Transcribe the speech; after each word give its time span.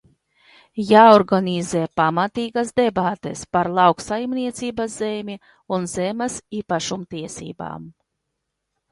Jāorganizē 0.91 1.81
pamatīgas 1.99 2.71
debates 2.79 3.43
par 3.57 3.69
lauksaimniecības 3.79 4.95
zemi 5.01 5.35
un 5.77 5.85
zemes 5.93 6.39
īpašumtiesībām. 6.61 7.85